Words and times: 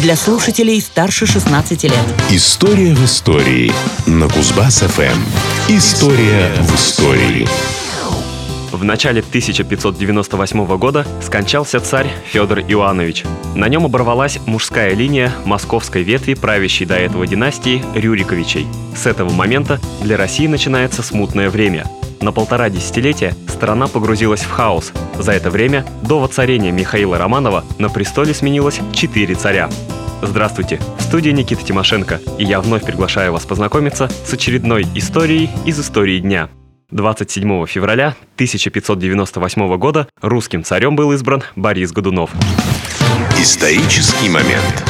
для 0.00 0.16
слушателей 0.16 0.80
старше 0.80 1.26
16 1.26 1.84
лет. 1.84 1.94
История 2.30 2.94
в 2.94 3.04
истории 3.04 3.72
на 4.06 4.26
Кузбасс-ФМ. 4.26 5.18
История 5.68 6.54
в 6.60 6.74
истории. 6.74 7.46
В 8.78 8.84
начале 8.84 9.22
1598 9.22 10.78
года 10.78 11.04
скончался 11.20 11.80
царь 11.80 12.08
Федор 12.26 12.60
Иоаннович. 12.60 13.24
На 13.56 13.68
нем 13.68 13.84
оборвалась 13.84 14.38
мужская 14.46 14.94
линия 14.94 15.32
московской 15.44 16.04
ветви 16.04 16.34
правящей 16.34 16.86
до 16.86 16.94
этого 16.94 17.26
династии 17.26 17.82
Рюриковичей. 17.96 18.68
С 18.94 19.06
этого 19.06 19.30
момента 19.30 19.80
для 20.00 20.16
России 20.16 20.46
начинается 20.46 21.02
смутное 21.02 21.50
время. 21.50 21.86
На 22.20 22.30
полтора 22.30 22.70
десятилетия 22.70 23.34
страна 23.48 23.88
погрузилась 23.88 24.42
в 24.42 24.50
хаос. 24.50 24.92
За 25.18 25.32
это 25.32 25.50
время 25.50 25.84
до 26.02 26.20
воцарения 26.20 26.70
Михаила 26.70 27.18
Романова 27.18 27.64
на 27.78 27.88
престоле 27.88 28.32
сменилось 28.32 28.78
четыре 28.92 29.34
царя. 29.34 29.68
Здравствуйте, 30.22 30.80
в 30.98 31.02
студии 31.02 31.30
Никита 31.30 31.64
Тимошенко, 31.64 32.20
и 32.38 32.44
я 32.44 32.60
вновь 32.60 32.84
приглашаю 32.84 33.32
вас 33.32 33.44
познакомиться 33.44 34.08
с 34.24 34.32
очередной 34.32 34.86
историей 34.94 35.50
из 35.66 35.80
истории 35.80 36.20
дня. 36.20 36.48
27 36.90 37.66
февраля 37.66 38.16
1598 38.36 39.76
года 39.76 40.08
русским 40.22 40.64
царем 40.64 40.96
был 40.96 41.12
избран 41.12 41.42
Борис 41.54 41.92
Годунов. 41.92 42.30
Исторический 43.38 44.30
момент. 44.30 44.84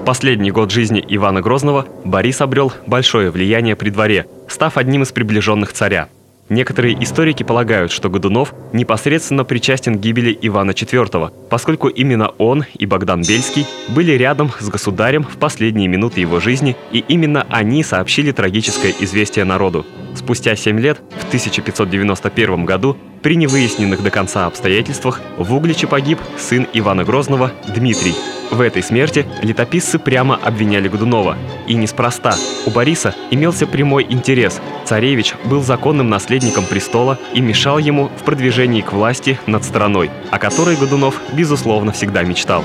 В 0.00 0.04
последний 0.06 0.50
год 0.50 0.70
жизни 0.70 1.04
Ивана 1.06 1.42
Грозного 1.42 1.86
Борис 2.06 2.40
обрел 2.40 2.72
большое 2.86 3.30
влияние 3.30 3.76
при 3.76 3.90
дворе, 3.90 4.26
став 4.48 4.78
одним 4.78 5.02
из 5.02 5.12
приближенных 5.12 5.74
царя. 5.74 6.08
Некоторые 6.48 7.02
историки 7.04 7.42
полагают, 7.42 7.92
что 7.92 8.08
Годунов 8.08 8.54
непосредственно 8.72 9.44
причастен 9.44 9.98
к 9.98 10.00
гибели 10.00 10.36
Ивана 10.40 10.70
IV, 10.70 11.48
поскольку 11.50 11.88
именно 11.88 12.28
он 12.38 12.64
и 12.78 12.86
Богдан 12.86 13.20
Бельский 13.20 13.66
были 13.88 14.12
рядом 14.12 14.50
с 14.58 14.70
государем 14.70 15.22
в 15.22 15.36
последние 15.36 15.88
минуты 15.88 16.20
его 16.20 16.40
жизни, 16.40 16.76
и 16.92 17.04
именно 17.08 17.46
они 17.50 17.84
сообщили 17.84 18.32
трагическое 18.32 18.94
известие 19.00 19.44
народу. 19.44 19.84
Спустя 20.14 20.56
7 20.56 20.78
лет, 20.78 21.00
в 21.10 21.26
1591 21.28 22.64
году, 22.64 22.96
при 23.22 23.36
невыясненных 23.36 24.02
до 24.02 24.10
конца 24.10 24.46
обстоятельствах, 24.46 25.20
в 25.38 25.54
Угличе 25.54 25.86
погиб 25.86 26.18
сын 26.36 26.66
Ивана 26.72 27.04
Грозного 27.04 27.52
Дмитрий. 27.74 28.14
В 28.50 28.60
этой 28.60 28.82
смерти 28.82 29.24
летописцы 29.40 29.98
прямо 29.98 30.36
обвиняли 30.36 30.88
Годунова. 30.88 31.38
И 31.66 31.74
неспроста. 31.74 32.34
У 32.66 32.70
Бориса 32.70 33.14
имелся 33.30 33.66
прямой 33.66 34.06
интерес. 34.10 34.60
Царевич 34.84 35.34
был 35.44 35.62
законным 35.62 36.10
наследником 36.10 36.66
престола 36.66 37.18
и 37.32 37.40
мешал 37.40 37.78
ему 37.78 38.08
в 38.08 38.24
продвижении 38.24 38.82
к 38.82 38.92
власти 38.92 39.38
над 39.46 39.64
страной, 39.64 40.10
о 40.30 40.38
которой 40.38 40.76
Годунов, 40.76 41.18
безусловно, 41.32 41.92
всегда 41.92 42.24
мечтал. 42.24 42.62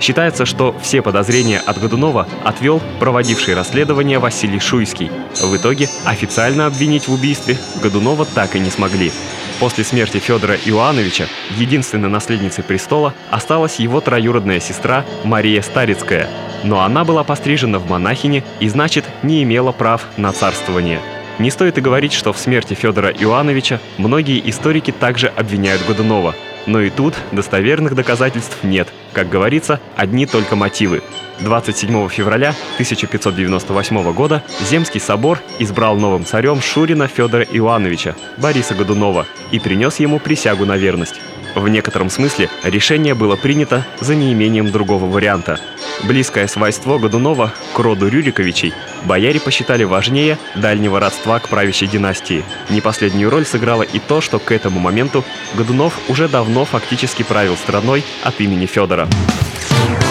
Считается, 0.00 0.46
что 0.46 0.74
все 0.80 1.02
подозрения 1.02 1.58
от 1.58 1.78
Годунова 1.80 2.28
отвел 2.44 2.80
проводивший 3.00 3.54
расследование 3.54 4.18
Василий 4.18 4.60
Шуйский. 4.60 5.10
В 5.40 5.56
итоге 5.56 5.88
официально 6.04 6.66
обвинить 6.66 7.08
в 7.08 7.12
убийстве 7.12 7.58
Годунова 7.82 8.24
так 8.24 8.54
и 8.54 8.60
не 8.60 8.70
смогли. 8.70 9.10
После 9.58 9.82
смерти 9.82 10.18
Федора 10.18 10.54
Иоановича 10.54 11.26
единственной 11.56 12.08
наследницей 12.08 12.62
престола 12.62 13.12
осталась 13.30 13.80
его 13.80 14.00
троюродная 14.00 14.60
сестра 14.60 15.04
Мария 15.24 15.62
Старицкая, 15.62 16.28
но 16.62 16.82
она 16.82 17.04
была 17.04 17.24
пострижена 17.24 17.80
в 17.80 17.90
монахини 17.90 18.44
и, 18.60 18.68
значит, 18.68 19.04
не 19.24 19.42
имела 19.42 19.72
прав 19.72 20.06
на 20.16 20.32
царствование. 20.32 21.00
Не 21.40 21.50
стоит 21.50 21.76
и 21.78 21.80
говорить, 21.80 22.12
что 22.12 22.32
в 22.32 22.38
смерти 22.38 22.74
Федора 22.74 23.10
Иоановича 23.10 23.80
многие 23.96 24.48
историки 24.48 24.92
также 24.92 25.26
обвиняют 25.28 25.84
Годунова– 25.86 26.36
но 26.68 26.80
и 26.82 26.90
тут 26.90 27.14
достоверных 27.32 27.94
доказательств 27.94 28.58
нет. 28.62 28.88
Как 29.12 29.28
говорится, 29.28 29.80
одни 29.96 30.26
только 30.26 30.56
мотивы. 30.56 31.02
27 31.40 32.08
февраля 32.08 32.54
1598 32.74 34.12
года 34.12 34.42
Земский 34.68 35.00
собор 35.00 35.40
избрал 35.58 35.96
новым 35.96 36.24
царем 36.24 36.60
Шурина 36.60 37.06
Федора 37.06 37.44
Иоановича, 37.44 38.16
Бориса 38.36 38.74
Годунова, 38.74 39.26
и 39.52 39.60
принес 39.60 40.00
ему 40.00 40.18
присягу 40.18 40.64
на 40.66 40.76
верность. 40.76 41.20
В 41.54 41.68
некотором 41.68 42.10
смысле 42.10 42.50
решение 42.64 43.14
было 43.14 43.36
принято 43.36 43.84
за 44.00 44.14
неимением 44.14 44.70
другого 44.70 45.06
варианта. 45.06 45.58
Близкое 46.04 46.46
свойство 46.46 46.98
Годунова 46.98 47.52
к 47.74 47.78
роду 47.78 48.08
Рюриковичей 48.08 48.72
бояре 49.04 49.40
посчитали 49.40 49.84
важнее 49.84 50.38
дальнего 50.54 51.00
родства 51.00 51.38
к 51.40 51.48
правящей 51.48 51.88
династии. 51.88 52.44
Не 52.70 52.80
последнюю 52.80 53.30
роль 53.30 53.44
сыграло 53.44 53.82
и 53.82 53.98
то, 53.98 54.20
что 54.20 54.38
к 54.38 54.52
этому 54.52 54.78
моменту 54.78 55.24
Годунов 55.54 55.94
уже 56.08 56.28
давно 56.28 56.64
фактически 56.64 57.24
правил 57.24 57.56
страной 57.56 58.04
от 58.22 58.40
имени 58.40 58.66
Федора. 58.66 59.08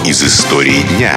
Из 0.05 0.21
истории 0.23 0.81
дня. 0.97 1.15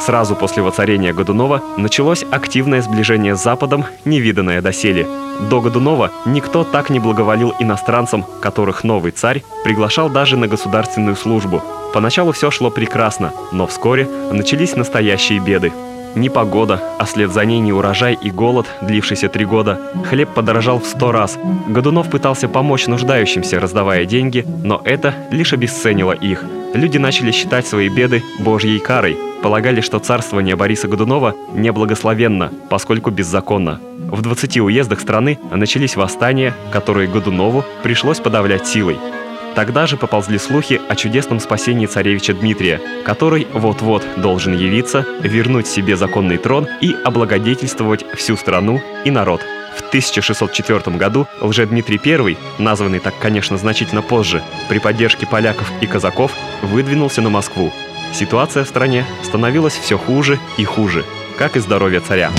Сразу 0.00 0.36
после 0.36 0.62
воцарения 0.62 1.14
Годунова 1.14 1.62
началось 1.78 2.24
активное 2.30 2.82
сближение 2.82 3.36
с 3.36 3.42
Западом, 3.42 3.86
невиданное 4.04 4.60
доселе. 4.60 5.06
До 5.48 5.60
Годунова 5.60 6.10
никто 6.26 6.62
так 6.62 6.90
не 6.90 7.00
благоволил 7.00 7.54
иностранцам, 7.58 8.24
которых 8.42 8.84
новый 8.84 9.12
царь 9.12 9.42
приглашал 9.62 10.10
даже 10.10 10.36
на 10.36 10.46
государственную 10.46 11.16
службу. 11.16 11.62
Поначалу 11.94 12.32
все 12.32 12.50
шло 12.50 12.70
прекрасно, 12.70 13.32
но 13.52 13.68
вскоре 13.68 14.08
начались 14.32 14.74
настоящие 14.74 15.38
беды. 15.38 15.72
Непогода, 16.16 16.82
а 16.98 17.06
след 17.06 17.32
за 17.32 17.44
ней 17.44 17.60
не 17.60 17.72
урожай 17.72 18.18
и 18.20 18.32
голод, 18.32 18.66
длившийся 18.82 19.28
три 19.28 19.44
года. 19.44 19.80
Хлеб 20.10 20.28
подорожал 20.30 20.80
в 20.80 20.86
сто 20.86 21.12
раз. 21.12 21.38
Годунов 21.68 22.10
пытался 22.10 22.48
помочь 22.48 22.88
нуждающимся, 22.88 23.60
раздавая 23.60 24.06
деньги, 24.06 24.44
но 24.64 24.82
это 24.84 25.14
лишь 25.30 25.52
обесценило 25.52 26.12
их. 26.12 26.44
Люди 26.74 26.98
начали 26.98 27.30
считать 27.30 27.64
свои 27.64 27.88
беды 27.88 28.24
божьей 28.40 28.80
карой. 28.80 29.16
Полагали, 29.40 29.80
что 29.80 30.00
царствование 30.00 30.56
Бориса 30.56 30.88
Годунова 30.88 31.34
неблагословенно, 31.52 32.50
поскольку 32.70 33.10
беззаконно. 33.10 33.78
В 34.10 34.20
20 34.20 34.58
уездах 34.58 34.98
страны 34.98 35.38
начались 35.52 35.94
восстания, 35.94 36.54
которые 36.72 37.08
Годунову 37.08 37.64
пришлось 37.84 38.18
подавлять 38.18 38.66
силой. 38.66 38.96
Тогда 39.54 39.86
же 39.86 39.96
поползли 39.96 40.38
слухи 40.38 40.80
о 40.88 40.96
чудесном 40.96 41.38
спасении 41.38 41.86
царевича 41.86 42.34
Дмитрия, 42.34 42.80
который 43.04 43.46
вот-вот 43.52 44.04
должен 44.16 44.56
явиться, 44.56 45.06
вернуть 45.20 45.68
себе 45.68 45.96
законный 45.96 46.38
трон 46.38 46.66
и 46.80 46.94
облагодетельствовать 47.04 48.04
всю 48.16 48.36
страну 48.36 48.82
и 49.04 49.10
народ. 49.10 49.42
В 49.76 49.88
1604 49.88 50.96
году 50.96 51.26
Лжедмитрий 51.40 52.00
I, 52.04 52.36
названный 52.58 53.00
так, 53.00 53.14
конечно, 53.20 53.56
значительно 53.56 54.02
позже, 54.02 54.42
при 54.68 54.78
поддержке 54.78 55.26
поляков 55.26 55.70
и 55.80 55.86
казаков, 55.86 56.32
выдвинулся 56.62 57.22
на 57.22 57.30
Москву. 57.30 57.72
Ситуация 58.12 58.64
в 58.64 58.68
стране 58.68 59.04
становилась 59.22 59.74
все 59.74 59.98
хуже 59.98 60.38
и 60.56 60.64
хуже, 60.64 61.04
как 61.38 61.56
и 61.56 61.60
здоровье 61.60 62.00
царя. 62.00 62.30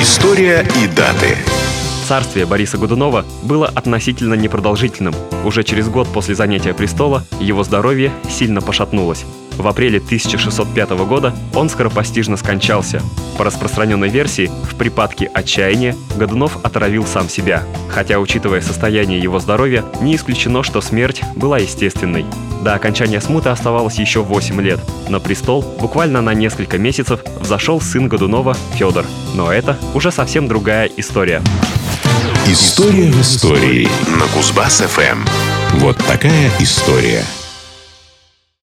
История 0.00 0.66
и 0.82 0.86
даты. 0.86 1.36
Царствие 2.08 2.46
Бориса 2.46 2.78
Годунова 2.78 3.26
было 3.42 3.66
относительно 3.66 4.32
непродолжительным. 4.32 5.14
Уже 5.44 5.62
через 5.62 5.90
год 5.90 6.08
после 6.08 6.34
занятия 6.34 6.72
престола 6.72 7.22
его 7.38 7.64
здоровье 7.64 8.10
сильно 8.30 8.62
пошатнулось. 8.62 9.26
В 9.58 9.68
апреле 9.68 9.98
1605 9.98 10.90
года 11.06 11.34
он 11.54 11.68
скоропостижно 11.68 12.38
скончался. 12.38 13.02
По 13.36 13.44
распространенной 13.44 14.08
версии, 14.08 14.50
в 14.70 14.74
припадке 14.76 15.26
отчаяния 15.26 15.94
Годунов 16.16 16.64
отравил 16.64 17.04
сам 17.04 17.28
себя. 17.28 17.62
Хотя, 17.90 18.20
учитывая 18.20 18.62
состояние 18.62 19.20
его 19.20 19.38
здоровья, 19.38 19.84
не 20.00 20.16
исключено, 20.16 20.62
что 20.62 20.80
смерть 20.80 21.22
была 21.36 21.58
естественной. 21.58 22.24
До 22.64 22.72
окончания 22.72 23.20
смуты 23.20 23.50
оставалось 23.50 23.98
еще 23.98 24.22
8 24.22 24.58
лет. 24.62 24.80
На 25.10 25.20
престол 25.20 25.62
буквально 25.78 26.22
на 26.22 26.32
несколько 26.32 26.78
месяцев 26.78 27.20
взошел 27.38 27.82
сын 27.82 28.08
Годунова 28.08 28.56
Федор. 28.76 29.04
Но 29.34 29.52
это 29.52 29.76
уже 29.92 30.10
совсем 30.10 30.48
другая 30.48 30.88
история. 30.96 31.42
История 32.46 33.10
в 33.10 33.20
истории 33.20 33.88
на 34.08 34.24
Кузбасс-ФМ. 34.26 35.28
Вот 35.80 35.96
такая 36.06 36.50
история. 36.60 37.24